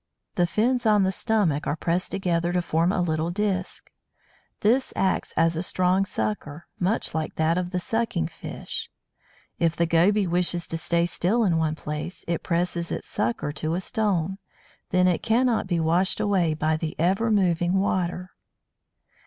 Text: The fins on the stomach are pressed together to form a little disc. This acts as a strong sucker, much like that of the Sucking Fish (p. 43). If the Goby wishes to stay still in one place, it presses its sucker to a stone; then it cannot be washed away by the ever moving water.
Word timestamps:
The 0.33 0.47
fins 0.47 0.87
on 0.87 1.03
the 1.03 1.11
stomach 1.11 1.67
are 1.67 1.75
pressed 1.75 2.09
together 2.09 2.51
to 2.53 2.61
form 2.63 2.91
a 2.91 3.03
little 3.03 3.29
disc. 3.29 3.91
This 4.61 4.91
acts 4.95 5.31
as 5.37 5.55
a 5.55 5.61
strong 5.61 6.05
sucker, 6.05 6.65
much 6.79 7.13
like 7.13 7.35
that 7.35 7.55
of 7.55 7.69
the 7.69 7.79
Sucking 7.79 8.25
Fish 8.27 8.89
(p. 9.59 9.65
43). 9.65 9.65
If 9.67 9.75
the 9.75 9.85
Goby 9.85 10.25
wishes 10.25 10.65
to 10.69 10.77
stay 10.79 11.05
still 11.05 11.43
in 11.43 11.57
one 11.59 11.75
place, 11.75 12.25
it 12.27 12.41
presses 12.41 12.91
its 12.91 13.07
sucker 13.09 13.51
to 13.51 13.75
a 13.75 13.79
stone; 13.79 14.39
then 14.89 15.07
it 15.07 15.21
cannot 15.21 15.67
be 15.67 15.79
washed 15.79 16.19
away 16.19 16.55
by 16.55 16.77
the 16.77 16.95
ever 16.97 17.29
moving 17.29 17.75
water. 17.75 18.31